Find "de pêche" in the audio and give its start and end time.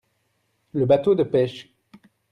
1.13-1.75